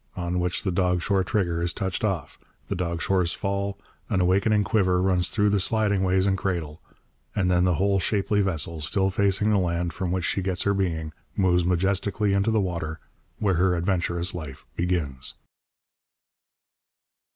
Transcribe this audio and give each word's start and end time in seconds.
on 0.15 0.39
which 0.39 0.63
the 0.63 0.71
dog 0.71 0.99
shore 0.99 1.23
trigger 1.23 1.61
is 1.61 1.73
touched 1.73 2.03
off, 2.03 2.39
the 2.69 2.75
dog 2.75 3.03
shores 3.03 3.33
fall, 3.33 3.77
an 4.09 4.19
awakening 4.19 4.63
quiver 4.63 4.99
runs 4.99 5.29
through 5.29 5.47
the 5.51 5.59
sliding 5.59 6.01
ways 6.01 6.25
and 6.25 6.39
cradle; 6.39 6.81
and 7.35 7.51
then 7.51 7.65
the 7.65 7.75
whole 7.75 7.99
shapely 7.99 8.41
vessel, 8.41 8.81
still 8.81 9.11
facing 9.11 9.51
the 9.51 9.59
land 9.59 9.93
from 9.93 10.09
which 10.11 10.25
she 10.25 10.41
gets 10.41 10.63
her 10.63 10.73
being, 10.73 11.13
moves 11.35 11.65
majestically 11.65 12.33
into 12.33 12.49
the 12.49 12.59
water, 12.59 12.99
where 13.37 13.53
her 13.61 13.75
adventurous 13.75 14.33
life 14.33 14.65
begins. 14.75 15.35